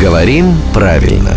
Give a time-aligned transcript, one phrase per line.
[0.00, 1.32] Говорим правильно.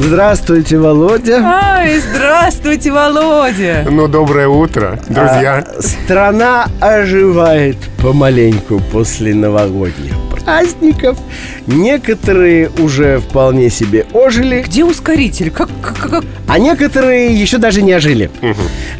[0.00, 1.40] Здравствуйте, Володя.
[1.42, 3.86] Ай, здравствуйте, Володя.
[3.90, 5.64] Ну, доброе утро, друзья.
[5.66, 10.12] А, страна оживает помаленьку после новогодних
[10.44, 11.18] праздников.
[11.66, 15.50] Некоторые уже вполне себе ожили, Где ускоритель?
[15.50, 18.30] Как, как, как- а некоторые еще даже не ожили.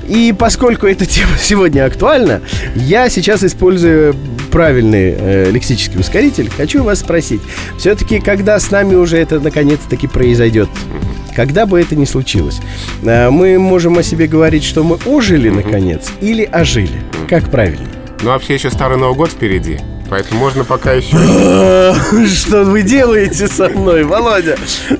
[0.08, 2.40] И поскольку эта тема сегодня актуальна,
[2.74, 4.16] я сейчас использую
[4.56, 6.48] правильный э, лексический ускоритель.
[6.48, 7.42] Хочу вас спросить,
[7.76, 10.70] все-таки, когда с нами уже это наконец-таки произойдет,
[11.34, 12.62] когда бы это ни случилось,
[13.02, 17.02] э, мы можем о себе говорить, что мы ожили наконец или ожили?
[17.28, 17.86] Как правильно?
[18.22, 19.78] Ну, вообще еще Старый Новый год впереди.
[20.08, 21.18] Поэтому можно пока еще...
[22.26, 24.56] Что вы делаете со мной, Володя?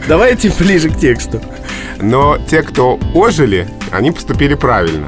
[0.07, 1.41] Давайте ближе к тексту.
[1.99, 5.07] Но те, кто ожили, они поступили правильно.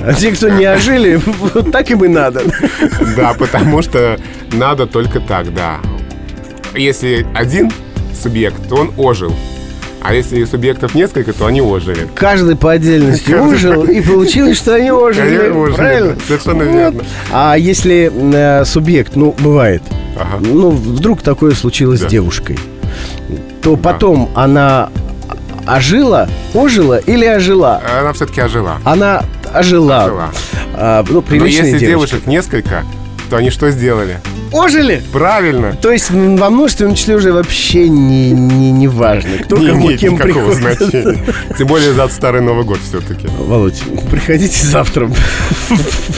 [0.00, 1.20] А те, кто не ожили,
[1.54, 2.42] вот так им и надо.
[3.16, 4.18] Да, потому что
[4.52, 5.76] надо только так, да.
[6.74, 7.70] Если один
[8.20, 9.34] субъект, то он ожил.
[10.00, 12.06] А если субъектов несколько, то они ожили.
[12.14, 15.36] Каждый по отдельности ожил, и получилось, что они ожили.
[15.36, 16.12] Они ожили, Правильно?
[16.14, 16.72] да, совершенно Вот.
[16.72, 17.02] верно.
[17.32, 19.82] А если э, субъект, ну, бывает,
[20.16, 20.38] Ага.
[20.40, 22.08] ну, вдруг такое случилось Да.
[22.08, 22.56] с девушкой,
[23.60, 24.90] то потом она
[25.66, 27.82] ожила, ожила или ожила?
[28.00, 28.78] Она все-таки ожила.
[28.84, 30.04] Она ожила.
[30.04, 30.30] Ожила.
[30.74, 32.10] А, ну, Но приличные если девушки.
[32.12, 32.84] девушек несколько,
[33.30, 34.20] то они что сделали?
[34.50, 35.02] Ожили?
[35.12, 35.72] Правильно.
[35.80, 40.00] То есть во множественном числе уже вообще не, не, не важно, кто Не кому имеет
[40.00, 40.78] кем никакого приходит.
[40.78, 41.24] значения.
[41.58, 43.26] Тем более за Старый Новый год все-таки.
[43.38, 45.10] Володь, приходите завтра.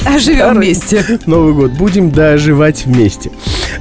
[0.06, 1.04] А живем вместе.
[1.26, 1.72] Новый год.
[1.72, 3.32] Будем доживать вместе.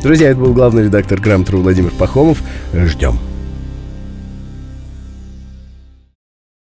[0.01, 2.39] Друзья, это был главный редактор Грамотру Владимир Пахомов.
[2.73, 3.19] Ждем.